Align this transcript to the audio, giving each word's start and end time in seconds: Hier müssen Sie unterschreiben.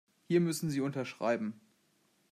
Hier 0.27 0.41
müssen 0.41 0.71
Sie 0.71 0.81
unterschreiben. 0.81 1.61